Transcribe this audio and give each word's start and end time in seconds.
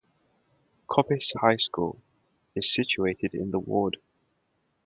Coppice 0.87 1.31
High 1.39 1.57
School 1.57 2.01
is 2.55 2.73
situated 2.73 3.35
in 3.35 3.51
the 3.51 3.59
ward. 3.59 3.97